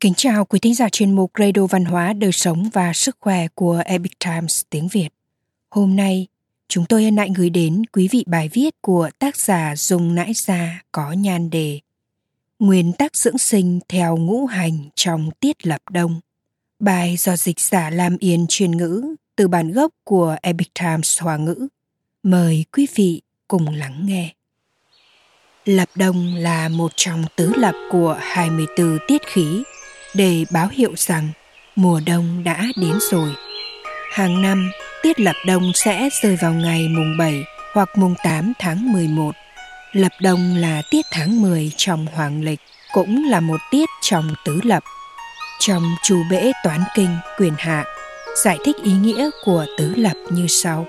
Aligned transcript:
Kính 0.00 0.14
chào 0.14 0.44
quý 0.44 0.58
thính 0.58 0.74
giả 0.74 0.88
chuyên 0.88 1.12
mục 1.14 1.30
Radio 1.38 1.66
Văn 1.66 1.84
hóa, 1.84 2.12
Đời 2.12 2.32
sống 2.32 2.70
và 2.72 2.92
Sức 2.92 3.16
khỏe 3.20 3.48
của 3.54 3.82
Epic 3.84 4.12
Times 4.18 4.62
tiếng 4.70 4.88
Việt. 4.88 5.08
Hôm 5.70 5.96
nay, 5.96 6.26
chúng 6.68 6.84
tôi 6.88 7.04
hân 7.04 7.16
hạnh 7.16 7.32
gửi 7.32 7.50
đến 7.50 7.82
quý 7.92 8.08
vị 8.10 8.24
bài 8.26 8.50
viết 8.52 8.74
của 8.80 9.10
tác 9.18 9.36
giả 9.36 9.76
Dung 9.76 10.14
Nãi 10.14 10.32
Gia 10.34 10.82
có 10.92 11.12
nhan 11.12 11.50
đề 11.50 11.80
Nguyên 12.58 12.92
tắc 12.92 13.16
dưỡng 13.16 13.38
sinh 13.38 13.80
theo 13.88 14.16
ngũ 14.16 14.46
hành 14.46 14.78
trong 14.94 15.30
tiết 15.40 15.66
lập 15.66 15.80
đông. 15.90 16.20
Bài 16.78 17.16
do 17.16 17.36
dịch 17.36 17.60
giả 17.60 17.90
Lam 17.90 18.16
Yên 18.20 18.46
truyền 18.48 18.70
ngữ 18.70 19.14
từ 19.36 19.48
bản 19.48 19.72
gốc 19.72 19.92
của 20.04 20.36
Epic 20.42 20.68
Times 20.80 21.22
Hoa 21.22 21.36
ngữ. 21.36 21.68
Mời 22.22 22.64
quý 22.72 22.86
vị 22.94 23.22
cùng 23.48 23.68
lắng 23.68 24.06
nghe. 24.06 24.34
Lập 25.64 25.88
đông 25.94 26.34
là 26.34 26.68
một 26.68 26.92
trong 26.96 27.24
tứ 27.36 27.52
lập 27.56 27.74
của 27.90 28.18
24 28.20 28.98
tiết 29.08 29.22
khí 29.26 29.62
để 30.14 30.44
báo 30.50 30.68
hiệu 30.72 30.92
rằng 30.96 31.28
mùa 31.76 32.00
đông 32.06 32.44
đã 32.44 32.62
đến 32.76 32.98
rồi. 33.10 33.30
Hàng 34.12 34.42
năm, 34.42 34.70
tiết 35.02 35.20
lập 35.20 35.36
đông 35.46 35.72
sẽ 35.74 36.08
rơi 36.22 36.36
vào 36.42 36.52
ngày 36.52 36.88
mùng 36.88 37.16
7 37.18 37.44
hoặc 37.74 37.88
mùng 37.98 38.14
8 38.24 38.52
tháng 38.58 38.92
11. 38.92 39.34
Lập 39.92 40.12
đông 40.20 40.56
là 40.56 40.82
tiết 40.90 41.06
tháng 41.12 41.42
10 41.42 41.72
trong 41.76 42.06
hoàng 42.06 42.42
lịch, 42.42 42.60
cũng 42.92 43.24
là 43.30 43.40
một 43.40 43.60
tiết 43.70 43.88
trong 44.02 44.34
tứ 44.44 44.60
lập. 44.62 44.84
Trong 45.60 45.82
chú 46.02 46.22
bễ 46.30 46.52
toán 46.64 46.80
kinh 46.94 47.16
quyền 47.38 47.52
hạ, 47.58 47.84
giải 48.44 48.58
thích 48.64 48.76
ý 48.82 48.92
nghĩa 48.92 49.30
của 49.44 49.66
tứ 49.78 49.94
lập 49.96 50.16
như 50.30 50.46
sau. 50.46 50.86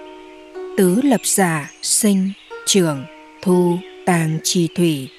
Tứ 0.77 1.01
lập 1.03 1.21
giả, 1.23 1.69
sinh, 1.81 2.31
trưởng, 2.65 3.05
thu, 3.41 3.77
tàng 4.05 4.39
trì 4.43 4.67
thủy. 4.77 5.09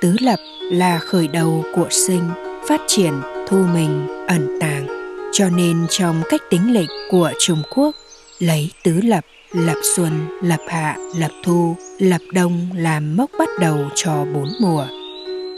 Tứ 0.00 0.16
lập 0.20 0.38
là 0.72 0.98
khởi 0.98 1.28
đầu 1.28 1.64
của 1.74 1.86
sinh, 1.90 2.30
phát 2.68 2.80
triển 2.86 3.37
thu 3.48 3.64
mình 3.74 4.06
ẩn 4.26 4.58
tàng. 4.60 4.86
Cho 5.32 5.48
nên 5.48 5.86
trong 5.90 6.22
cách 6.30 6.40
tính 6.50 6.72
lịch 6.72 6.90
của 7.10 7.32
trung 7.38 7.62
quốc, 7.74 7.94
lấy 8.38 8.70
tứ 8.84 9.00
lập 9.00 9.24
lập 9.52 9.76
xuân, 9.96 10.26
lập 10.42 10.60
hạ, 10.68 10.96
lập 11.16 11.30
thu, 11.44 11.76
lập 11.98 12.20
đông 12.32 12.68
làm 12.74 13.16
mốc 13.16 13.30
bắt 13.38 13.48
đầu 13.60 13.90
cho 13.94 14.24
bốn 14.34 14.48
mùa. 14.60 14.86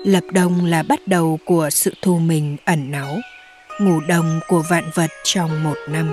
Lập 0.05 0.24
đông 0.33 0.64
là 0.64 0.83
bắt 0.83 1.08
đầu 1.08 1.38
của 1.44 1.70
sự 1.70 1.94
thu 2.02 2.18
mình 2.18 2.56
ẩn 2.64 2.91
náu, 2.91 3.16
ngủ 3.80 4.00
đông 4.08 4.41
của 4.48 4.62
vạn 4.70 4.84
vật 4.94 5.11
trong 5.24 5.64
một 5.64 5.77
năm. 5.88 6.12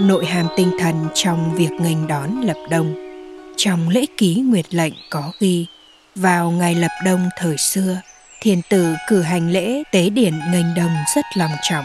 Nội 0.00 0.26
hàm 0.26 0.46
tinh 0.56 0.70
thần 0.78 0.94
trong 1.14 1.54
việc 1.56 1.70
nghênh 1.80 2.06
đón 2.06 2.40
lập 2.40 2.56
đông. 2.70 2.94
Trong 3.56 3.88
lễ 3.88 4.04
ký 4.16 4.34
nguyệt 4.34 4.74
lệnh 4.74 4.94
có 5.10 5.32
ghi, 5.40 5.66
vào 6.14 6.50
ngày 6.50 6.74
lập 6.74 6.92
đông 7.04 7.28
thời 7.38 7.56
xưa 7.56 8.00
thiên 8.40 8.60
tử 8.68 8.94
cử 9.08 9.22
hành 9.22 9.50
lễ 9.50 9.82
tế 9.92 10.10
điển 10.10 10.34
nghênh 10.52 10.74
đông 10.76 10.90
rất 11.16 11.24
lòng 11.36 11.50
trọng. 11.70 11.84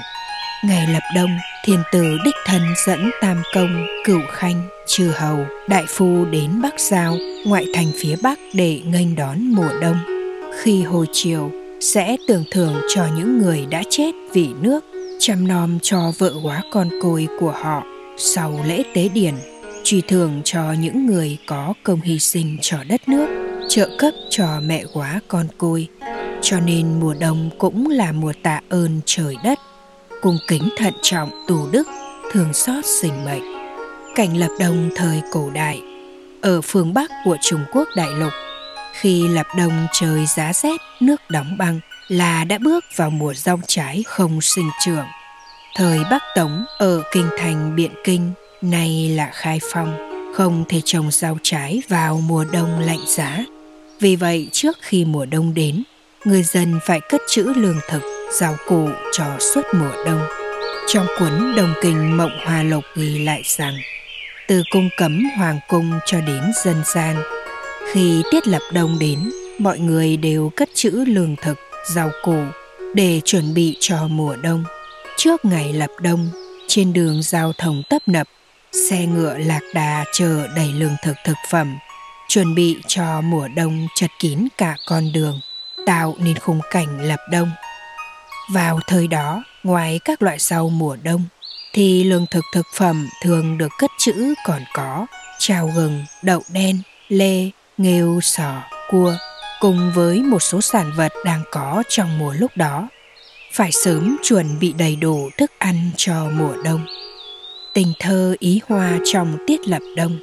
Ngày 0.64 0.88
lập 0.94 1.04
đông, 1.16 1.30
thiên 1.66 1.80
tử 1.92 2.18
đích 2.26 2.36
thân 2.46 2.62
dẫn 2.88 3.12
tam 3.22 3.44
công, 3.54 3.86
cửu 4.06 4.22
khanh 4.32 4.62
trừ 4.88 5.12
hầu, 5.16 5.46
đại 5.70 5.84
phu 5.88 6.26
đến 6.26 6.62
bắc 6.62 6.80
giao, 6.80 7.18
ngoại 7.46 7.66
thành 7.74 7.92
phía 8.02 8.16
bắc 8.24 8.40
để 8.54 8.82
nghênh 8.86 9.16
đón 9.16 9.40
mùa 9.40 9.70
đông. 9.82 9.98
Khi 10.62 10.84
hồi 10.84 11.06
chiều 11.12 11.52
sẽ 11.82 12.18
tưởng 12.28 12.44
thưởng 12.52 12.82
cho 12.96 13.08
những 13.18 13.42
người 13.42 13.66
đã 13.66 13.84
chết 13.90 14.12
vì 14.34 14.50
nước, 14.62 14.86
chăm 15.20 15.48
nom 15.48 15.80
cho 15.82 16.12
vợ 16.18 16.34
quá 16.44 16.62
con 16.72 16.90
côi 17.02 17.28
của 17.40 17.52
họ. 17.52 17.84
Sau 18.18 18.60
lễ 18.66 18.84
tế 18.94 19.10
điển, 19.14 19.34
truy 19.84 20.02
thưởng 20.02 20.42
cho 20.44 20.74
những 20.80 21.06
người 21.06 21.38
có 21.48 21.74
công 21.84 22.02
hy 22.02 22.20
sinh 22.20 22.58
cho 22.62 22.78
đất 22.88 23.10
nước, 23.10 23.28
trợ 23.70 23.90
cấp 24.00 24.14
cho 24.30 24.60
mẹ 24.66 24.84
quá 24.94 25.20
con 25.28 25.48
côi 25.58 25.88
cho 26.44 26.60
nên 26.60 27.00
mùa 27.00 27.14
đông 27.20 27.50
cũng 27.58 27.90
là 27.90 28.12
mùa 28.12 28.34
tạ 28.44 28.62
ơn 28.70 29.02
trời 29.06 29.36
đất. 29.44 29.60
Cung 30.22 30.38
kính 30.48 30.70
thận 30.78 30.94
trọng 31.02 31.46
tù 31.48 31.68
đức, 31.72 31.88
thường 32.32 32.54
xót 32.54 32.86
sinh 32.86 33.26
mệnh. 33.26 33.44
Cảnh 34.16 34.38
lập 34.38 34.50
đông 34.60 34.90
thời 34.96 35.22
cổ 35.32 35.50
đại, 35.50 35.82
ở 36.42 36.62
phương 36.62 36.94
bắc 36.94 37.12
của 37.26 37.38
trung 37.42 37.66
quốc 37.74 37.88
đại 37.96 38.12
lục, 38.12 38.34
khi 38.94 39.28
lập 39.28 39.48
đông 39.58 39.88
trời 39.94 40.26
giá 40.26 40.54
rét, 40.54 40.82
nước 41.00 41.22
đóng 41.30 41.58
băng 41.58 41.80
là 42.08 42.44
đã 42.44 42.58
bước 42.58 42.84
vào 42.96 43.10
mùa 43.10 43.34
rau 43.34 43.60
trái 43.68 44.04
không 44.08 44.42
sinh 44.42 44.70
trưởng. 44.86 45.06
Thời 45.76 46.00
bắc 46.12 46.24
tống 46.36 46.66
ở 46.78 47.04
kinh 47.12 47.28
thành 47.38 47.76
biện 47.76 47.92
kinh, 48.04 48.32
nay 48.62 49.10
là 49.16 49.30
khai 49.34 49.60
phong, 49.74 50.10
không 50.36 50.64
thể 50.70 50.82
trồng 50.86 51.12
rau 51.12 51.38
trái 51.44 51.82
vào 51.88 52.22
mùa 52.28 52.46
đông 52.52 52.80
lạnh 52.80 53.04
giá. 53.08 53.46
Vì 54.00 54.16
vậy, 54.16 54.50
trước 54.52 54.78
khi 54.82 55.06
mùa 55.06 55.26
đông 55.26 55.54
đến 55.54 55.84
người 56.26 56.44
dân 56.44 56.80
phải 56.86 57.02
cất 57.02 57.22
trữ 57.28 57.44
lương 57.56 57.80
thực, 57.90 58.02
rau 58.32 58.56
củ 58.68 58.90
cho 59.12 59.26
suốt 59.40 59.62
mùa 59.74 60.06
đông. 60.06 60.22
Trong 60.88 61.08
cuốn 61.20 61.56
Đồng 61.58 61.74
Kinh 61.82 62.18
Mộng 62.18 62.40
Hoa 62.46 62.64
Lộc 62.64 62.84
ghi 62.96 63.26
lại 63.26 63.42
rằng, 63.46 63.74
từ 64.48 64.64
cung 64.72 64.90
cấm 64.98 65.24
hoàng 65.38 65.60
cung 65.68 65.92
cho 66.06 66.22
đến 66.22 66.42
dân 66.64 66.84
gian, 66.86 67.16
khi 67.92 68.24
tiết 68.32 68.48
lập 68.48 68.62
đông 68.74 69.00
đến, 69.00 69.32
mọi 69.60 69.80
người 69.80 70.18
đều 70.18 70.52
cất 70.56 70.70
trữ 70.74 70.92
lương 71.08 71.36
thực, 71.36 71.58
rau 71.86 72.10
củ 72.24 72.38
để 72.94 73.22
chuẩn 73.26 73.54
bị 73.54 73.78
cho 73.80 74.08
mùa 74.08 74.36
đông. 74.36 74.64
Trước 75.18 75.46
ngày 75.46 75.74
lập 75.74 75.90
đông, 76.02 76.30
trên 76.68 76.94
đường 76.94 77.24
giao 77.24 77.54
thông 77.58 77.84
tấp 77.90 78.02
nập, 78.08 78.28
xe 78.72 79.06
ngựa 79.06 79.38
lạc 79.38 79.62
đà 79.74 80.06
chờ 80.14 80.48
đầy 80.56 80.68
lương 80.68 80.96
thực 81.04 81.16
thực 81.26 81.38
phẩm, 81.52 81.78
chuẩn 82.28 82.56
bị 82.56 82.78
cho 82.88 83.22
mùa 83.22 83.48
đông 83.56 83.88
chật 83.96 84.10
kín 84.20 84.48
cả 84.58 84.76
con 84.88 85.04
đường 85.14 85.40
tạo 85.86 86.16
nên 86.20 86.40
khung 86.40 86.62
cảnh 86.72 87.08
lập 87.08 87.20
đông. 87.32 87.52
Vào 88.52 88.80
thời 88.88 89.08
đó, 89.08 89.44
ngoài 89.64 90.00
các 90.06 90.22
loại 90.22 90.40
rau 90.40 90.70
mùa 90.70 90.98
đông, 91.04 91.24
thì 91.74 92.04
lương 92.04 92.26
thực 92.32 92.44
thực 92.54 92.66
phẩm 92.74 93.10
thường 93.24 93.58
được 93.58 93.72
cất 93.80 93.92
trữ 94.00 94.34
còn 94.46 94.62
có 94.74 95.06
trào 95.40 95.72
gừng, 95.76 96.06
đậu 96.22 96.42
đen, 96.54 96.82
lê, 97.10 97.50
nghêu, 97.78 98.20
sò, 98.22 98.64
cua, 98.90 99.16
cùng 99.60 99.92
với 99.96 100.20
một 100.20 100.40
số 100.40 100.62
sản 100.62 100.92
vật 100.96 101.12
đang 101.26 101.44
có 101.52 101.84
trong 101.90 102.20
mùa 102.20 102.34
lúc 102.34 102.52
đó. 102.56 102.88
Phải 103.54 103.72
sớm 103.72 104.18
chuẩn 104.24 104.60
bị 104.60 104.74
đầy 104.74 104.96
đủ 104.96 105.30
thức 105.38 105.52
ăn 105.60 105.90
cho 105.98 106.30
mùa 106.34 106.54
đông. 106.64 106.86
Tình 107.74 107.94
thơ 108.00 108.36
ý 108.40 108.62
hoa 108.68 109.00
trong 109.06 109.38
tiết 109.48 109.68
lập 109.68 109.82
đông. 109.96 110.18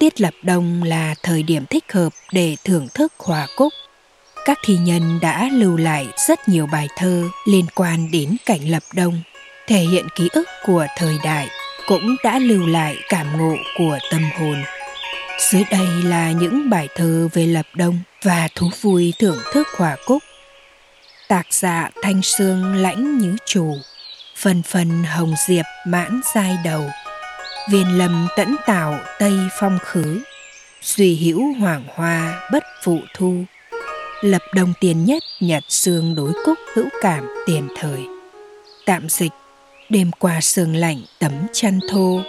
Tiết 0.00 0.20
lập 0.20 0.34
đông 0.42 0.82
là 0.82 1.14
thời 1.22 1.42
điểm 1.42 1.66
thích 1.70 1.92
hợp 1.92 2.12
để 2.32 2.56
thưởng 2.64 2.88
thức 2.94 3.12
hòa 3.18 3.46
cúc 3.56 3.72
các 4.46 4.58
thi 4.62 4.76
nhân 4.76 5.18
đã 5.22 5.48
lưu 5.52 5.76
lại 5.76 6.08
rất 6.28 6.48
nhiều 6.48 6.66
bài 6.66 6.88
thơ 6.96 7.24
liên 7.46 7.66
quan 7.74 8.10
đến 8.10 8.36
cảnh 8.46 8.70
lập 8.70 8.82
đông, 8.94 9.20
thể 9.66 9.78
hiện 9.78 10.06
ký 10.16 10.28
ức 10.32 10.48
của 10.66 10.86
thời 10.96 11.18
đại, 11.24 11.48
cũng 11.86 12.16
đã 12.24 12.38
lưu 12.38 12.66
lại 12.66 12.96
cảm 13.08 13.38
ngộ 13.38 13.56
của 13.78 13.98
tâm 14.10 14.22
hồn. 14.38 14.62
Dưới 15.50 15.64
đây 15.70 15.86
là 16.04 16.32
những 16.32 16.70
bài 16.70 16.88
thơ 16.94 17.28
về 17.32 17.46
lập 17.46 17.66
đông 17.74 17.98
và 18.22 18.48
thú 18.54 18.70
vui 18.80 19.12
thưởng 19.18 19.38
thức 19.52 19.68
hòa 19.76 19.96
cúc. 20.06 20.22
Tạc 21.28 21.46
dạ 21.50 21.90
thanh 22.02 22.22
sương 22.22 22.74
lãnh 22.74 23.18
như 23.18 23.36
chủ, 23.46 23.76
phần 24.36 24.62
phần 24.62 25.04
hồng 25.04 25.34
diệp 25.46 25.64
mãn 25.86 26.20
giai 26.34 26.56
đầu, 26.64 26.90
viên 27.70 27.98
lâm 27.98 28.28
tẫn 28.36 28.56
tạo 28.66 28.98
tây 29.18 29.34
phong 29.60 29.78
khứ, 29.78 30.20
duy 30.82 31.16
hữu 31.16 31.54
hoàng 31.60 31.84
hoa 31.94 32.48
bất 32.52 32.64
phụ 32.82 33.00
thu 33.14 33.44
lập 34.20 34.42
đồng 34.54 34.72
tiền 34.80 35.04
nhất, 35.04 35.22
nhật 35.40 35.64
xương 35.68 36.14
đối 36.14 36.32
cúc 36.44 36.58
hữu 36.74 36.86
cảm 37.02 37.28
tiền 37.46 37.68
thời. 37.80 38.06
Tạm 38.86 39.08
dịch, 39.08 39.32
đêm 39.90 40.10
qua 40.18 40.40
sương 40.40 40.76
lạnh 40.76 41.00
tấm 41.18 41.32
chăn 41.52 41.80
thô. 41.90 42.20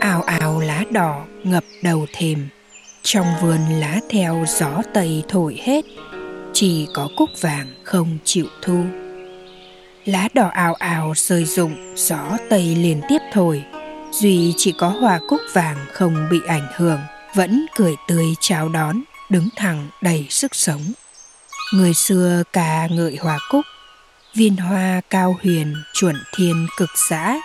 Ào 0.00 0.22
ào 0.22 0.60
lá 0.60 0.84
đỏ 0.90 1.24
ngập 1.44 1.64
đầu 1.82 2.06
thềm. 2.12 2.48
Trong 3.02 3.26
vườn 3.42 3.60
lá 3.80 4.00
theo 4.10 4.44
gió 4.48 4.82
tây 4.94 5.22
thổi 5.28 5.60
hết, 5.62 5.84
chỉ 6.52 6.86
có 6.94 7.08
cúc 7.16 7.28
vàng 7.40 7.66
không 7.84 8.18
chịu 8.24 8.46
thu. 8.62 8.84
Lá 10.04 10.28
đỏ 10.34 10.48
ào 10.48 10.74
ào 10.74 11.12
rơi 11.16 11.44
rụng, 11.44 11.94
gió 11.96 12.36
tây 12.48 12.62
liên 12.62 13.00
tiếp 13.08 13.18
thổi. 13.32 13.62
Duy 14.12 14.54
chỉ 14.56 14.72
có 14.78 14.88
hoa 14.88 15.20
cúc 15.28 15.40
vàng 15.52 15.76
không 15.92 16.28
bị 16.30 16.40
ảnh 16.46 16.66
hưởng, 16.76 17.00
vẫn 17.34 17.66
cười 17.76 17.94
tươi 18.08 18.26
chào 18.40 18.68
đón, 18.68 19.02
đứng 19.30 19.48
thẳng 19.56 19.88
đầy 20.02 20.26
sức 20.30 20.54
sống 20.54 20.80
người 21.72 21.94
xưa 21.94 22.42
ca 22.52 22.86
ngợi 22.90 23.16
hòa 23.20 23.38
cúc, 23.50 23.66
viên 24.34 24.56
hoa 24.56 25.00
cao 25.10 25.36
huyền 25.42 25.74
chuẩn 25.92 26.16
thiên 26.36 26.66
cực 26.76 26.90
giã 27.10 27.36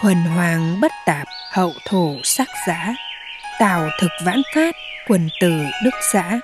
thuần 0.00 0.16
hoàng 0.16 0.80
bất 0.80 0.92
tạp 1.06 1.26
hậu 1.52 1.72
thổ 1.86 2.16
sắc 2.24 2.48
giã 2.66 2.94
tào 3.58 3.90
thực 4.00 4.10
vãn 4.24 4.42
phát 4.54 4.74
quần 5.08 5.28
tử 5.40 5.52
đức 5.84 5.94
giã 6.12 6.40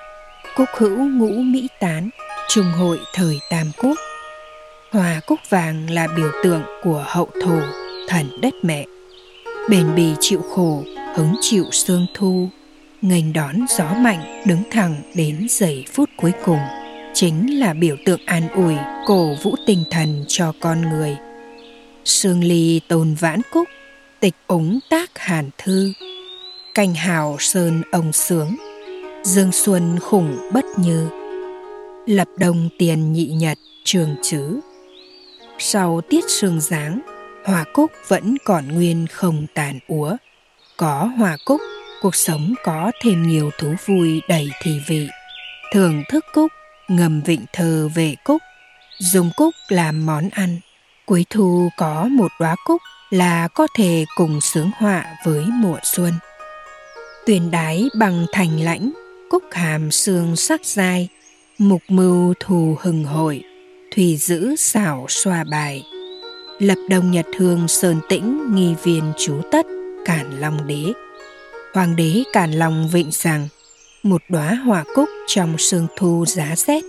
cúc 0.55 0.69
hữu 0.77 0.97
ngũ 0.97 1.29
mỹ 1.29 1.67
tán 1.79 2.09
trung 2.49 2.65
hội 2.65 2.99
thời 3.13 3.39
tam 3.49 3.71
quốc. 3.77 3.97
Hòa 4.91 5.19
cúc 5.25 5.39
vàng 5.49 5.89
là 5.89 6.07
biểu 6.15 6.31
tượng 6.43 6.63
của 6.83 7.05
hậu 7.07 7.29
thổ, 7.41 7.59
thần 8.07 8.41
đất 8.41 8.53
mẹ. 8.63 8.85
Bền 9.69 9.95
bỉ 9.95 10.13
chịu 10.19 10.41
khổ, 10.41 10.83
hứng 11.15 11.35
chịu 11.41 11.65
sương 11.71 12.05
thu, 12.15 12.49
nghênh 13.01 13.33
đón 13.33 13.55
gió 13.69 13.93
mạnh 13.93 14.43
đứng 14.45 14.63
thẳng 14.71 14.95
đến 15.15 15.47
giây 15.49 15.85
phút 15.93 16.09
cuối 16.17 16.31
cùng 16.45 16.59
chính 17.21 17.59
là 17.59 17.73
biểu 17.73 17.95
tượng 18.05 18.19
an 18.25 18.49
ủi, 18.49 18.75
cổ 19.05 19.35
vũ 19.43 19.55
tinh 19.65 19.83
thần 19.91 20.25
cho 20.27 20.53
con 20.59 20.81
người. 20.81 21.17
Sương 22.05 22.43
ly 22.43 22.81
tôn 22.87 23.13
vãn 23.13 23.41
cúc, 23.51 23.67
tịch 24.19 24.33
ống 24.47 24.79
tác 24.89 25.17
hàn 25.17 25.49
thư, 25.57 25.93
canh 26.73 26.93
hào 26.93 27.35
sơn 27.39 27.81
ông 27.91 28.13
sướng, 28.13 28.55
dương 29.23 29.51
xuân 29.51 29.99
khủng 29.99 30.49
bất 30.53 30.65
như, 30.77 31.09
lập 32.05 32.27
đồng 32.37 32.69
tiền 32.77 33.13
nhị 33.13 33.25
nhật 33.25 33.57
trường 33.83 34.15
chứ. 34.21 34.59
Sau 35.57 36.01
tiết 36.09 36.23
sương 36.27 36.61
giáng, 36.61 36.99
hòa 37.45 37.65
cúc 37.73 37.91
vẫn 38.07 38.35
còn 38.45 38.67
nguyên 38.67 39.07
không 39.11 39.45
tàn 39.53 39.79
úa. 39.87 40.15
Có 40.77 41.11
hòa 41.17 41.37
cúc, 41.45 41.61
cuộc 42.01 42.15
sống 42.15 42.53
có 42.63 42.91
thêm 43.03 43.27
nhiều 43.27 43.49
thú 43.59 43.73
vui 43.85 44.21
đầy 44.29 44.49
thì 44.61 44.79
vị. 44.87 45.07
Thưởng 45.73 46.03
thức 46.09 46.25
cúc, 46.33 46.51
ngầm 46.95 47.21
vịnh 47.21 47.45
thơ 47.53 47.89
về 47.95 48.15
cúc, 48.23 48.41
dùng 48.99 49.31
cúc 49.37 49.53
làm 49.69 50.05
món 50.05 50.29
ăn. 50.29 50.59
Cuối 51.05 51.25
thu 51.29 51.69
có 51.77 52.07
một 52.11 52.31
đóa 52.39 52.55
cúc 52.65 52.81
là 53.09 53.47
có 53.47 53.67
thể 53.75 54.05
cùng 54.15 54.41
sướng 54.41 54.71
họa 54.77 55.05
với 55.25 55.45
mùa 55.45 55.77
xuân. 55.83 56.13
Tuyền 57.25 57.51
đái 57.51 57.89
bằng 57.99 58.25
thành 58.31 58.59
lãnh, 58.59 58.91
cúc 59.29 59.43
hàm 59.51 59.91
xương 59.91 60.35
sắc 60.35 60.65
dai, 60.65 61.07
mục 61.57 61.81
mưu 61.87 62.33
thù 62.39 62.77
hừng 62.81 63.03
hội, 63.03 63.43
thủy 63.95 64.17
giữ 64.17 64.55
xảo 64.55 65.05
xoa 65.09 65.43
bài. 65.51 65.83
Lập 66.59 66.77
đồng 66.89 67.11
nhật 67.11 67.25
hương 67.37 67.67
sơn 67.67 67.99
tĩnh 68.09 68.55
nghi 68.55 68.75
viên 68.83 69.13
chú 69.17 69.41
tất, 69.51 69.65
cản 70.05 70.39
long 70.39 70.67
đế. 70.67 70.93
Hoàng 71.73 71.95
đế 71.95 72.23
cản 72.33 72.51
long 72.51 72.89
vịnh 72.89 73.09
rằng, 73.11 73.47
một 74.03 74.21
đóa 74.29 74.53
hoa 74.53 74.83
cúc 74.95 75.09
trong 75.27 75.57
sương 75.57 75.87
thu 75.97 76.25
giá 76.27 76.55
rét 76.55 76.83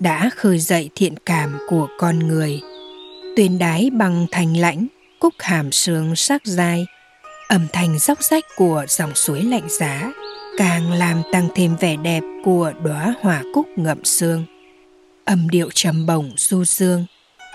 đã 0.00 0.30
khơi 0.36 0.58
dậy 0.58 0.90
thiện 0.94 1.14
cảm 1.26 1.58
của 1.68 1.88
con 1.98 2.18
người. 2.18 2.60
Tuyền 3.36 3.58
đái 3.58 3.90
bằng 3.92 4.26
thành 4.30 4.56
lãnh, 4.56 4.86
cúc 5.20 5.34
hàm 5.38 5.72
sương 5.72 6.16
sắc 6.16 6.42
dai, 6.44 6.86
âm 7.48 7.66
thanh 7.72 7.98
róc 7.98 8.22
rách 8.22 8.44
của 8.56 8.84
dòng 8.88 9.14
suối 9.14 9.42
lạnh 9.42 9.68
giá 9.68 10.12
càng 10.58 10.92
làm 10.92 11.22
tăng 11.32 11.48
thêm 11.54 11.76
vẻ 11.80 11.96
đẹp 11.96 12.22
của 12.44 12.72
đóa 12.84 13.14
hoa 13.20 13.42
cúc 13.54 13.66
ngậm 13.76 14.04
sương. 14.04 14.44
Âm 15.24 15.48
điệu 15.50 15.68
trầm 15.74 16.06
bổng 16.06 16.30
du 16.36 16.64
dương, 16.64 17.06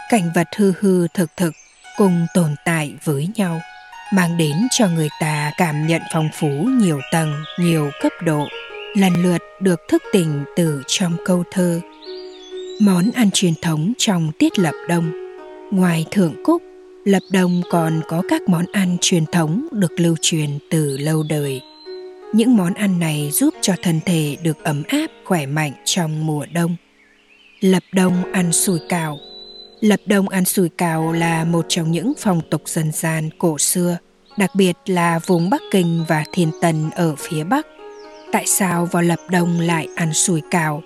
cảnh 0.09 0.31
vật 0.35 0.47
hư 0.57 0.73
hư 0.79 1.07
thực 1.07 1.29
thực 1.37 1.53
cùng 1.97 2.25
tồn 2.33 2.55
tại 2.65 2.93
với 3.03 3.29
nhau, 3.35 3.61
mang 4.13 4.37
đến 4.37 4.55
cho 4.71 4.87
người 4.87 5.09
ta 5.19 5.51
cảm 5.57 5.87
nhận 5.87 6.01
phong 6.13 6.29
phú 6.33 6.47
nhiều 6.81 6.99
tầng, 7.11 7.43
nhiều 7.59 7.91
cấp 8.01 8.11
độ, 8.23 8.47
lần 8.95 9.13
lượt 9.23 9.41
được 9.61 9.79
thức 9.89 10.03
tỉnh 10.13 10.43
từ 10.55 10.83
trong 10.87 11.17
câu 11.25 11.43
thơ. 11.51 11.79
Món 12.81 13.11
ăn 13.11 13.29
truyền 13.33 13.53
thống 13.61 13.93
trong 13.97 14.31
tiết 14.39 14.59
lập 14.59 14.75
đông, 14.87 15.11
ngoài 15.71 16.05
thưởng 16.11 16.35
cúc 16.43 16.61
Lập 17.05 17.23
Đông 17.31 17.61
còn 17.69 18.01
có 18.07 18.23
các 18.29 18.41
món 18.49 18.65
ăn 18.71 18.97
truyền 19.01 19.25
thống 19.25 19.67
được 19.71 19.99
lưu 19.99 20.15
truyền 20.21 20.49
từ 20.69 20.97
lâu 20.97 21.23
đời. 21.29 21.61
Những 22.33 22.57
món 22.57 22.73
ăn 22.73 22.99
này 22.99 23.29
giúp 23.33 23.53
cho 23.61 23.73
thân 23.83 23.99
thể 24.05 24.37
được 24.43 24.63
ấm 24.63 24.83
áp, 24.87 25.07
khỏe 25.25 25.45
mạnh 25.45 25.71
trong 25.85 26.25
mùa 26.25 26.45
đông. 26.53 26.75
Lập 27.59 27.83
Đông 27.93 28.31
ăn 28.33 28.51
sùi 28.51 28.79
cào 28.89 29.17
Lập 29.81 29.99
Đông 30.05 30.29
ăn 30.29 30.45
sùi 30.45 30.69
cào 30.69 31.13
là 31.13 31.45
một 31.45 31.65
trong 31.67 31.91
những 31.91 32.13
phong 32.19 32.41
tục 32.49 32.61
dân 32.65 32.91
gian 32.91 33.29
cổ 33.37 33.57
xưa, 33.57 33.97
đặc 34.37 34.55
biệt 34.55 34.73
là 34.85 35.19
vùng 35.25 35.49
Bắc 35.49 35.61
Kinh 35.71 36.05
và 36.07 36.23
Thiên 36.33 36.51
Tân 36.61 36.89
ở 36.95 37.15
phía 37.17 37.43
Bắc. 37.43 37.67
Tại 38.31 38.47
sao 38.47 38.85
vào 38.85 39.03
Lập 39.03 39.19
Đông 39.29 39.59
lại 39.59 39.87
ăn 39.95 40.13
sủi 40.13 40.41
cảo? 40.51 40.81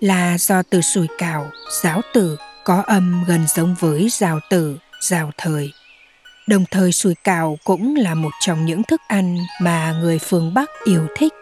Là 0.00 0.38
do 0.38 0.62
từ 0.62 0.80
sủi 0.80 1.06
cảo 1.18 1.50
giáo 1.82 2.00
tử 2.14 2.36
có 2.64 2.82
âm 2.86 3.24
gần 3.28 3.40
giống 3.54 3.74
với 3.80 4.08
rào 4.10 4.40
tử 4.50 4.76
giao 5.00 5.30
thời. 5.38 5.72
Đồng 6.48 6.64
thời 6.70 6.92
sủi 6.92 7.14
cảo 7.24 7.58
cũng 7.64 7.96
là 7.96 8.14
một 8.14 8.30
trong 8.40 8.66
những 8.66 8.82
thức 8.82 9.00
ăn 9.08 9.36
mà 9.60 9.92
người 10.00 10.18
phương 10.18 10.54
Bắc 10.54 10.70
yêu 10.84 11.06
thích. 11.16 11.32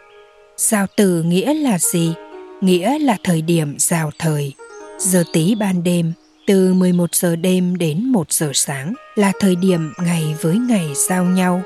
Giao 0.57 0.87
tử 0.97 1.23
nghĩa 1.23 1.55
là 1.55 1.79
gì? 1.79 2.15
Nghĩa 2.61 2.99
là 2.99 3.17
thời 3.25 3.43
điểm 3.43 3.75
giao 3.79 4.11
thời. 4.19 4.55
Giờ 4.99 5.25
tí 5.33 5.55
ban 5.55 5.83
đêm, 5.83 6.13
từ 6.47 6.75
11 6.75 7.15
giờ 7.15 7.37
đêm 7.37 7.77
đến 7.77 8.05
1 8.05 8.33
giờ 8.33 8.51
sáng 8.55 8.95
là 9.15 9.33
thời 9.41 9.57
điểm 9.57 9.93
ngày 9.99 10.35
với 10.41 10.59
ngày 10.59 10.89
giao 11.09 11.25
nhau. 11.25 11.63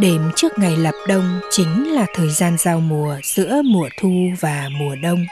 Đêm 0.00 0.30
trước 0.36 0.58
ngày 0.58 0.76
lập 0.76 0.94
đông 1.08 1.40
chính 1.50 1.94
là 1.94 2.06
thời 2.14 2.30
gian 2.30 2.56
giao 2.58 2.80
mùa 2.80 3.16
giữa 3.22 3.62
mùa 3.64 3.88
thu 4.00 4.10
và 4.40 4.68
mùa 4.72 4.96
đông. 5.02 5.24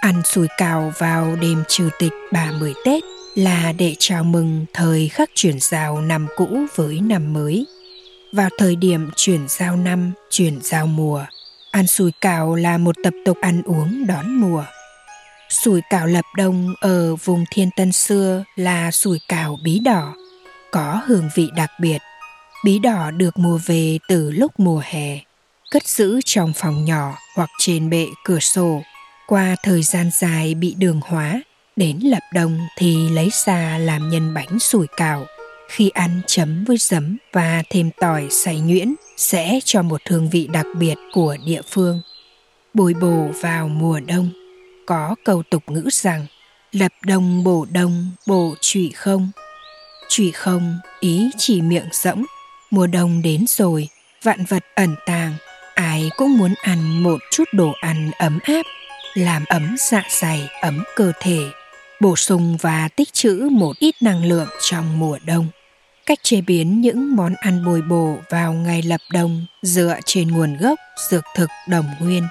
Ăn 0.00 0.22
sùi 0.24 0.46
cào 0.56 0.92
vào 0.98 1.36
đêm 1.40 1.62
trừ 1.68 1.90
tịch 1.98 2.12
30 2.32 2.74
Tết 2.84 3.02
là 3.34 3.72
để 3.78 3.94
chào 3.98 4.24
mừng 4.24 4.66
thời 4.72 5.08
khắc 5.08 5.30
chuyển 5.34 5.60
giao 5.60 6.00
năm 6.00 6.26
cũ 6.36 6.58
với 6.74 7.00
năm 7.00 7.32
mới. 7.32 7.66
Vào 8.32 8.48
thời 8.58 8.76
điểm 8.76 9.10
chuyển 9.16 9.48
giao 9.48 9.76
năm, 9.76 10.12
chuyển 10.30 10.58
giao 10.62 10.86
mùa, 10.86 11.24
ăn 11.70 11.86
sùi 11.86 12.12
cảo 12.20 12.54
là 12.54 12.78
một 12.78 12.96
tập 13.04 13.14
tục 13.24 13.36
ăn 13.40 13.62
uống 13.62 14.06
đón 14.06 14.34
mùa. 14.40 14.64
sủi 15.48 15.80
cảo 15.90 16.06
lập 16.06 16.24
đông 16.36 16.74
ở 16.80 17.16
vùng 17.16 17.44
thiên 17.50 17.70
tân 17.76 17.92
xưa 17.92 18.44
là 18.56 18.90
sủi 18.90 19.20
cảo 19.28 19.58
bí 19.64 19.78
đỏ, 19.78 20.14
có 20.70 21.00
hương 21.06 21.28
vị 21.34 21.48
đặc 21.56 21.70
biệt. 21.80 21.98
Bí 22.64 22.78
đỏ 22.78 23.10
được 23.10 23.38
mua 23.38 23.58
về 23.66 23.98
từ 24.08 24.30
lúc 24.30 24.52
mùa 24.60 24.82
hè, 24.84 25.18
cất 25.70 25.86
giữ 25.86 26.20
trong 26.24 26.52
phòng 26.52 26.84
nhỏ 26.84 27.18
hoặc 27.36 27.50
trên 27.58 27.90
bệ 27.90 28.06
cửa 28.24 28.40
sổ, 28.40 28.82
qua 29.26 29.56
thời 29.62 29.82
gian 29.82 30.10
dài 30.20 30.54
bị 30.54 30.74
đường 30.78 31.00
hóa 31.04 31.42
Đến 31.78 31.98
lập 32.02 32.22
đông 32.32 32.58
thì 32.76 33.08
lấy 33.08 33.28
ra 33.46 33.78
làm 33.78 34.10
nhân 34.10 34.34
bánh 34.34 34.58
sủi 34.58 34.86
cảo. 34.96 35.26
Khi 35.68 35.88
ăn 35.88 36.20
chấm 36.26 36.64
với 36.64 36.76
giấm 36.76 37.16
và 37.32 37.62
thêm 37.70 37.90
tỏi 38.00 38.26
xay 38.30 38.60
nhuyễn 38.60 38.94
sẽ 39.16 39.60
cho 39.64 39.82
một 39.82 40.00
hương 40.08 40.30
vị 40.30 40.48
đặc 40.52 40.66
biệt 40.78 40.94
của 41.12 41.36
địa 41.46 41.62
phương. 41.70 42.00
Bồi 42.74 42.94
bổ 42.94 43.28
vào 43.40 43.68
mùa 43.68 44.00
đông, 44.00 44.30
có 44.86 45.14
câu 45.24 45.42
tục 45.50 45.62
ngữ 45.66 45.88
rằng 45.92 46.26
lập 46.72 46.92
đông 47.06 47.44
bổ 47.44 47.66
đông 47.72 48.10
bổ 48.26 48.54
trụy 48.60 48.92
không. 48.94 49.30
Trụy 50.08 50.30
không 50.30 50.78
ý 51.00 51.30
chỉ 51.38 51.60
miệng 51.60 51.88
rỗng, 51.92 52.24
mùa 52.70 52.86
đông 52.86 53.22
đến 53.22 53.44
rồi, 53.48 53.88
vạn 54.22 54.44
vật 54.44 54.64
ẩn 54.74 54.94
tàng, 55.06 55.34
ai 55.74 56.10
cũng 56.16 56.38
muốn 56.38 56.54
ăn 56.62 57.02
một 57.02 57.18
chút 57.30 57.44
đồ 57.52 57.72
ăn 57.80 58.10
ấm 58.18 58.38
áp, 58.42 58.62
làm 59.14 59.44
ấm 59.48 59.76
dạ 59.90 60.02
dày, 60.10 60.48
ấm 60.60 60.84
cơ 60.96 61.12
thể 61.20 61.40
bổ 62.00 62.16
sung 62.16 62.56
và 62.60 62.88
tích 62.96 63.12
trữ 63.12 63.48
một 63.52 63.78
ít 63.78 63.94
năng 64.02 64.24
lượng 64.24 64.48
trong 64.60 64.98
mùa 64.98 65.18
đông. 65.24 65.46
Cách 66.06 66.18
chế 66.22 66.40
biến 66.40 66.80
những 66.80 67.16
món 67.16 67.34
ăn 67.34 67.64
bồi 67.64 67.82
bổ 67.82 68.16
vào 68.30 68.52
ngày 68.52 68.82
lập 68.82 69.00
đông 69.12 69.46
dựa 69.62 69.98
trên 70.04 70.28
nguồn 70.28 70.56
gốc 70.56 70.78
dược 71.10 71.24
thực 71.36 71.50
đồng 71.68 71.86
nguyên. 72.00 72.22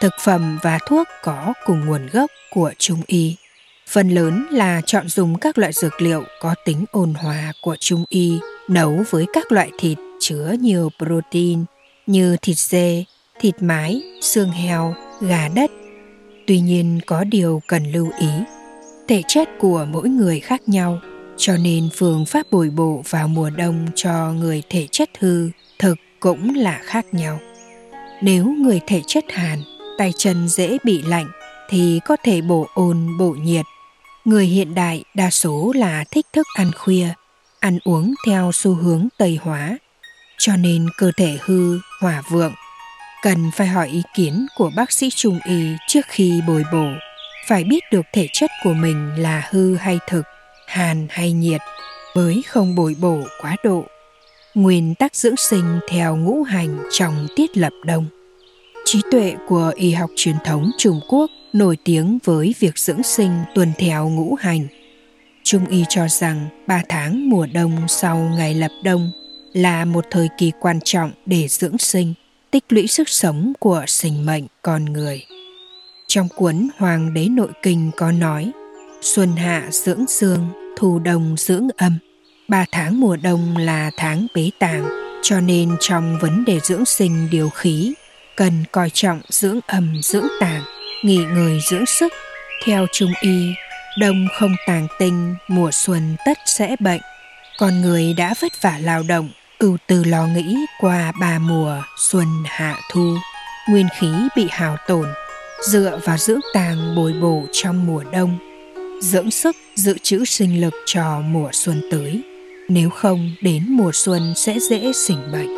Thực 0.00 0.12
phẩm 0.20 0.58
và 0.62 0.78
thuốc 0.86 1.08
có 1.22 1.52
cùng 1.64 1.86
nguồn 1.86 2.06
gốc 2.06 2.30
của 2.50 2.72
Trung 2.78 3.02
Y. 3.06 3.36
Phần 3.88 4.08
lớn 4.08 4.46
là 4.50 4.80
chọn 4.86 5.08
dùng 5.08 5.38
các 5.38 5.58
loại 5.58 5.72
dược 5.72 6.02
liệu 6.02 6.24
có 6.40 6.54
tính 6.64 6.84
ôn 6.90 7.14
hòa 7.14 7.52
của 7.60 7.76
Trung 7.80 8.04
Y 8.08 8.38
nấu 8.68 9.04
với 9.10 9.26
các 9.32 9.52
loại 9.52 9.70
thịt 9.78 9.98
chứa 10.20 10.54
nhiều 10.60 10.90
protein 10.98 11.64
như 12.06 12.36
thịt 12.42 12.56
dê, 12.56 13.04
thịt 13.40 13.54
mái, 13.60 14.02
xương 14.20 14.50
heo, 14.50 14.94
gà 15.20 15.48
đất. 15.54 15.70
Tuy 16.46 16.60
nhiên 16.60 17.00
có 17.06 17.24
điều 17.24 17.60
cần 17.66 17.92
lưu 17.92 18.10
ý 18.18 18.28
thể 19.08 19.22
chất 19.28 19.48
của 19.58 19.86
mỗi 19.90 20.08
người 20.08 20.40
khác 20.40 20.62
nhau 20.66 21.00
cho 21.36 21.56
nên 21.56 21.88
phương 21.92 22.26
pháp 22.26 22.46
bồi 22.50 22.70
bổ 22.70 23.02
vào 23.10 23.28
mùa 23.28 23.50
đông 23.50 23.86
cho 23.94 24.32
người 24.32 24.62
thể 24.70 24.86
chất 24.90 25.10
hư 25.18 25.50
thực 25.78 25.98
cũng 26.20 26.54
là 26.54 26.80
khác 26.84 27.06
nhau 27.12 27.38
nếu 28.22 28.44
người 28.44 28.80
thể 28.86 29.00
chất 29.06 29.24
hàn 29.28 29.58
tay 29.98 30.12
chân 30.16 30.48
dễ 30.48 30.78
bị 30.84 31.02
lạnh 31.02 31.26
thì 31.68 32.00
có 32.04 32.16
thể 32.24 32.40
bổ 32.40 32.66
ôn 32.74 33.08
bổ 33.18 33.30
nhiệt 33.30 33.64
người 34.24 34.46
hiện 34.46 34.74
đại 34.74 35.04
đa 35.14 35.30
số 35.30 35.72
là 35.76 36.04
thích 36.10 36.26
thức 36.32 36.46
ăn 36.54 36.70
khuya 36.76 37.08
ăn 37.62 37.78
uống 37.84 38.14
theo 38.26 38.50
xu 38.52 38.74
hướng 38.74 39.08
tây 39.18 39.38
hóa, 39.42 39.78
cho 40.38 40.56
nên 40.56 40.86
cơ 40.98 41.12
thể 41.16 41.38
hư 41.40 41.78
hỏa 42.00 42.22
vượng. 42.30 42.52
Cần 43.22 43.50
phải 43.56 43.66
hỏi 43.66 43.88
ý 43.88 44.02
kiến 44.14 44.46
của 44.56 44.70
bác 44.76 44.92
sĩ 44.92 45.10
trung 45.10 45.38
y 45.44 45.66
trước 45.88 46.06
khi 46.08 46.40
bồi 46.46 46.64
bổ, 46.72 46.86
phải 47.46 47.64
biết 47.64 47.80
được 47.92 48.06
thể 48.12 48.26
chất 48.32 48.50
của 48.64 48.72
mình 48.72 49.10
là 49.18 49.48
hư 49.50 49.76
hay 49.76 49.98
thực, 50.08 50.22
hàn 50.66 51.06
hay 51.10 51.32
nhiệt, 51.32 51.60
mới 52.14 52.42
không 52.46 52.74
bồi 52.74 52.96
bổ 53.00 53.20
quá 53.42 53.56
độ. 53.64 53.84
Nguyên 54.54 54.94
tắc 54.94 55.16
dưỡng 55.16 55.36
sinh 55.36 55.80
theo 55.88 56.16
ngũ 56.16 56.42
hành 56.42 56.78
trong 56.90 57.26
tiết 57.36 57.56
lập 57.56 57.72
đông. 57.84 58.06
Trí 58.84 59.00
tuệ 59.10 59.34
của 59.48 59.72
y 59.76 59.92
học 59.92 60.10
truyền 60.16 60.36
thống 60.44 60.70
trung 60.78 61.00
quốc 61.08 61.30
nổi 61.52 61.76
tiếng 61.84 62.18
với 62.24 62.54
việc 62.58 62.78
dưỡng 62.78 63.02
sinh 63.02 63.32
tuân 63.54 63.72
theo 63.78 64.08
ngũ 64.08 64.34
hành 64.34 64.66
trung 65.52 65.66
y 65.66 65.84
cho 65.88 66.08
rằng 66.08 66.48
ba 66.66 66.82
tháng 66.88 67.30
mùa 67.30 67.46
đông 67.52 67.88
sau 67.88 68.30
ngày 68.36 68.54
lập 68.54 68.70
đông 68.84 69.10
là 69.52 69.84
một 69.84 70.04
thời 70.10 70.28
kỳ 70.38 70.52
quan 70.60 70.78
trọng 70.84 71.12
để 71.26 71.48
dưỡng 71.48 71.78
sinh 71.78 72.14
tích 72.50 72.64
lũy 72.68 72.86
sức 72.86 73.08
sống 73.08 73.52
của 73.60 73.84
sinh 73.86 74.26
mệnh 74.26 74.44
con 74.62 74.84
người 74.84 75.24
Trong 76.06 76.28
cuốn 76.36 76.68
Hoàng 76.78 77.14
đế 77.14 77.28
nội 77.28 77.48
kinh 77.62 77.90
có 77.96 78.12
nói, 78.12 78.50
xuân 79.00 79.36
hạ 79.36 79.68
dưỡng 79.70 80.04
dương 80.08 80.48
thu 80.76 80.98
đông 80.98 81.34
dưỡng 81.38 81.68
âm. 81.76 81.98
Ba 82.48 82.64
tháng 82.72 83.00
mùa 83.00 83.16
đông 83.16 83.56
là 83.56 83.90
tháng 83.96 84.26
bế 84.34 84.50
tàng, 84.58 84.88
cho 85.22 85.40
nên 85.40 85.76
trong 85.80 86.18
vấn 86.20 86.44
đề 86.44 86.60
dưỡng 86.60 86.84
sinh 86.84 87.28
điều 87.30 87.48
khí, 87.48 87.94
cần 88.36 88.52
coi 88.72 88.90
trọng 88.90 89.20
dưỡng 89.28 89.60
âm 89.66 90.02
dưỡng 90.02 90.28
tàng, 90.40 90.62
nghỉ 91.04 91.24
ngơi 91.24 91.60
dưỡng 91.70 91.86
sức. 91.86 92.12
Theo 92.64 92.86
trung 92.92 93.12
y, 93.20 93.48
đông 93.98 94.28
không 94.38 94.56
tàng 94.66 94.86
tinh, 94.98 95.34
mùa 95.48 95.70
xuân 95.72 96.16
tất 96.26 96.38
sẽ 96.46 96.76
bệnh. 96.80 97.00
Con 97.58 97.80
người 97.80 98.14
đã 98.14 98.34
vất 98.40 98.62
vả 98.62 98.78
lao 98.82 99.02
động, 99.02 99.30
ưu 99.58 99.76
tư 99.86 100.04
lo 100.04 100.26
nghĩ 100.26 100.56
qua 100.80 101.12
ba 101.20 101.38
mùa 101.38 101.82
xuân 101.98 102.26
hạ 102.44 102.76
thu, 102.90 103.16
nguyên 103.68 103.88
khí 103.98 104.08
bị 104.36 104.46
hao 104.50 104.76
tổn, 104.88 105.06
dựa 105.62 106.00
vào 106.04 106.16
dưỡng 106.16 106.40
tàng 106.54 106.94
bồi 106.96 107.12
bổ 107.12 107.46
trong 107.52 107.86
mùa 107.86 108.04
đông, 108.12 108.38
dưỡng 109.00 109.30
sức 109.30 109.56
dự 109.74 109.98
trữ 110.02 110.24
sinh 110.24 110.60
lực 110.60 110.74
cho 110.86 111.20
mùa 111.20 111.48
xuân 111.52 111.82
tới. 111.90 112.22
Nếu 112.68 112.90
không 112.90 113.30
đến 113.40 113.66
mùa 113.68 113.90
xuân 113.94 114.34
sẽ 114.36 114.58
dễ 114.58 114.92
sinh 114.92 115.32
bệnh. 115.32 115.56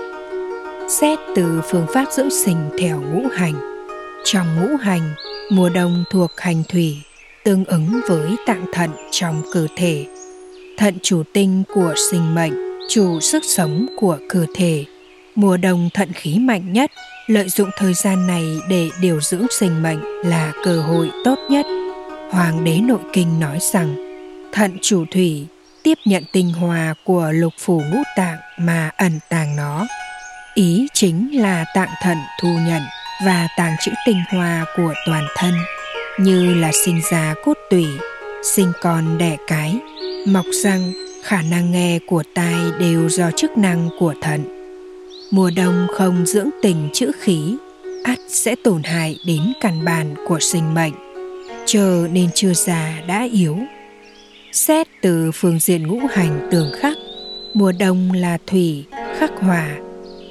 Xét 0.89 1.19
từ 1.37 1.61
phương 1.71 1.87
pháp 1.95 2.05
dưỡng 2.13 2.31
sinh 2.31 2.71
theo 2.79 3.01
ngũ 3.01 3.29
hành. 3.37 3.55
Trong 4.25 4.47
ngũ 4.57 4.77
hành, 4.77 5.15
mùa 5.51 5.69
đông 5.69 6.05
thuộc 6.11 6.31
hành 6.37 6.63
thủy, 6.69 6.97
tương 7.45 7.65
ứng 7.65 8.01
với 8.09 8.37
tạng 8.47 8.65
thận 8.73 8.91
trong 9.11 9.43
cơ 9.53 9.67
thể. 9.77 10.07
Thận 10.79 10.95
chủ 11.03 11.23
tinh 11.33 11.63
của 11.75 11.95
sinh 12.11 12.35
mệnh, 12.35 12.53
chủ 12.89 13.21
sức 13.21 13.43
sống 13.45 13.87
của 13.97 14.19
cơ 14.29 14.47
thể. 14.55 14.85
Mùa 15.35 15.57
đông 15.57 15.91
thận 15.95 16.13
khí 16.13 16.39
mạnh 16.39 16.73
nhất, 16.73 16.91
lợi 17.27 17.49
dụng 17.49 17.71
thời 17.77 17.95
gian 17.95 18.27
này 18.27 18.45
để 18.69 18.91
điều 19.01 19.21
dưỡng 19.21 19.47
sinh 19.51 19.83
mệnh 19.83 20.01
là 20.25 20.53
cơ 20.65 20.81
hội 20.81 21.11
tốt 21.25 21.39
nhất. 21.51 21.67
Hoàng 22.31 22.65
đế 22.65 22.81
nội 22.81 23.01
kinh 23.13 23.41
nói 23.41 23.59
rằng, 23.61 23.95
thận 24.53 24.79
chủ 24.83 25.05
thủy 25.11 25.47
tiếp 25.83 25.99
nhận 26.05 26.23
tinh 26.33 26.53
hoa 26.53 26.95
của 27.05 27.31
lục 27.33 27.53
phủ 27.59 27.83
ngũ 27.91 28.03
tạng 28.17 28.39
mà 28.59 28.91
ẩn 28.97 29.19
tàng 29.29 29.57
nó. 29.57 29.87
Ý 30.55 30.87
chính 30.95 31.43
là 31.43 31.65
tạng 31.75 31.95
thận 32.03 32.19
thu 32.43 32.49
nhận 32.49 32.83
và 33.25 33.49
tàng 33.57 33.77
trữ 33.81 33.91
tinh 34.07 34.23
hoa 34.31 34.65
của 34.77 34.95
toàn 35.07 35.27
thân, 35.37 35.55
như 36.19 36.55
là 36.55 36.71
sinh 36.73 37.01
ra 37.11 37.35
cốt 37.45 37.59
tủy, 37.71 37.87
sinh 38.43 38.73
con 38.81 39.19
đẻ 39.19 39.37
cái, 39.47 39.79
mọc 40.27 40.45
răng, 40.63 40.93
khả 41.23 41.43
năng 41.43 41.73
nghe 41.73 41.99
của 42.07 42.23
tai 42.35 42.55
đều 42.79 43.09
do 43.09 43.31
chức 43.31 43.59
năng 43.59 43.89
của 43.99 44.15
thận. 44.23 44.45
Mùa 45.31 45.51
đông 45.57 45.87
không 45.95 46.27
dưỡng 46.27 46.51
tình 46.63 46.89
chữ 46.93 47.11
khí, 47.21 47.57
ắt 48.05 48.19
sẽ 48.29 48.55
tổn 48.65 48.83
hại 48.83 49.17
đến 49.27 49.53
căn 49.61 49.85
bản 49.85 50.15
của 50.29 50.39
sinh 50.41 50.75
mệnh. 50.75 50.93
Chờ 51.67 52.09
nên 52.13 52.31
chưa 52.35 52.53
già 52.55 53.03
đã 53.07 53.29
yếu. 53.33 53.59
Xét 54.53 54.87
từ 55.03 55.31
phương 55.35 55.59
diện 55.59 55.87
ngũ 55.87 56.01
hành 56.11 56.49
tường 56.51 56.73
khắc, 56.81 56.97
mùa 57.55 57.73
đông 57.79 58.13
là 58.13 58.39
thủy, 58.47 58.85
khắc 59.19 59.31
hỏa, 59.37 59.77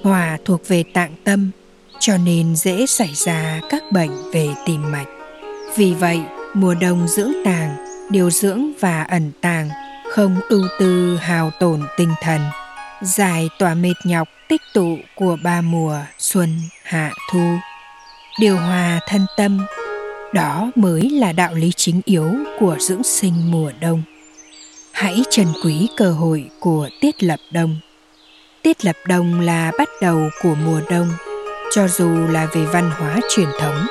hỏa 0.04 0.38
thuộc 0.46 0.68
về 0.68 0.84
tạng 0.94 1.16
tâm, 1.24 1.52
cho 2.00 2.18
nên 2.18 2.56
dễ 2.56 2.86
xảy 2.86 3.10
ra 3.14 3.62
các 3.70 3.84
bệnh 3.92 4.12
về 4.34 4.50
tim 4.66 4.92
mạch. 4.92 5.08
Vì 5.76 5.94
vậy, 5.94 6.22
mùa 6.54 6.74
đông 6.74 7.08
dưỡng 7.08 7.32
tàng, 7.46 7.76
điều 8.10 8.30
dưỡng 8.30 8.72
và 8.80 9.04
ẩn 9.04 9.32
tàng, 9.42 9.70
không 10.12 10.36
ưu 10.50 10.62
tư 10.80 11.18
hào 11.18 11.52
tổn 11.60 11.82
tinh 11.98 12.14
thần, 12.22 12.42
giải 13.02 13.50
tỏa 13.60 13.74
mệt 13.74 13.94
nhọc 14.06 14.28
tích 14.50 14.62
tụ 14.74 14.98
của 15.16 15.38
ba 15.44 15.62
mùa 15.62 16.00
xuân 16.20 16.50
hạ 16.84 17.12
thu. 17.32 17.58
Điều 18.40 18.58
hòa 18.58 19.00
thân 19.08 19.26
tâm 19.38 19.66
đó 20.34 20.72
mới 20.76 21.10
là 21.10 21.32
đạo 21.32 21.54
lý 21.54 21.72
chính 21.76 22.02
yếu 22.06 22.34
của 22.60 22.78
dưỡng 22.80 23.04
sinh 23.04 23.52
mùa 23.52 23.72
đông. 23.80 24.04
Hãy 24.92 25.24
trân 25.30 25.48
quý 25.64 25.88
cơ 25.98 26.12
hội 26.12 26.50
của 26.60 26.90
tiết 27.02 27.24
lập 27.24 27.40
đông. 27.52 27.78
Tiết 28.62 28.86
lập 28.86 28.96
đông 29.08 29.40
là 29.40 29.72
bắt 29.78 29.90
đầu 30.02 30.30
của 30.44 30.56
mùa 30.66 30.82
đông 30.90 31.08
cho 31.72 31.88
dù 31.88 32.10
là 32.10 32.48
về 32.54 32.66
văn 32.66 32.92
hóa 32.98 33.20
truyền 33.30 33.48
thống 33.60 33.86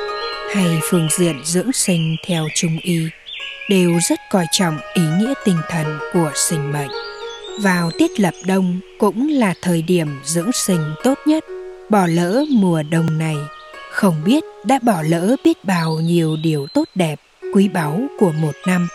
hay 0.54 0.80
phương 0.82 1.08
diện 1.10 1.40
dưỡng 1.44 1.72
sinh 1.72 2.16
theo 2.26 2.46
trung 2.54 2.78
y 2.82 2.98
đều 3.68 3.98
rất 4.08 4.20
coi 4.30 4.46
trọng 4.50 4.78
ý 4.94 5.02
nghĩa 5.18 5.32
tinh 5.44 5.56
thần 5.68 5.98
của 6.12 6.30
sinh 6.34 6.72
mệnh. 6.72 6.90
Vào 7.60 7.90
tiết 7.98 8.20
lập 8.20 8.34
đông 8.46 8.80
cũng 8.98 9.28
là 9.28 9.54
thời 9.62 9.82
điểm 9.82 10.20
dưỡng 10.24 10.52
sinh 10.52 10.94
tốt 11.04 11.18
nhất, 11.26 11.44
bỏ 11.88 12.06
lỡ 12.06 12.44
mùa 12.50 12.82
đông 12.82 13.18
này. 13.18 13.36
Không 13.90 14.24
biết 14.24 14.44
đã 14.64 14.78
bỏ 14.82 15.02
lỡ 15.02 15.36
biết 15.44 15.64
bao 15.64 15.94
nhiêu 15.94 16.36
điều 16.42 16.66
tốt 16.74 16.88
đẹp, 16.94 17.20
quý 17.54 17.68
báu 17.68 18.00
của 18.18 18.32
một 18.32 18.54
năm. 18.66 18.88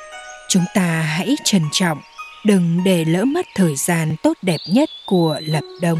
Chúng 0.50 0.64
ta 0.74 1.02
hãy 1.02 1.36
trân 1.44 1.62
trọng, 1.72 2.02
đừng 2.46 2.80
để 2.86 3.06
lỡ 3.06 3.26
mất 3.26 3.46
thời 3.56 3.76
gian 3.76 4.16
tốt 4.24 4.38
đẹp 4.42 4.60
nhất 4.68 4.90
của 5.06 5.40
lập 5.42 5.64
đông. 5.82 6.00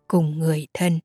cùng 0.11 0.39
người 0.39 0.67
thân. 0.73 0.99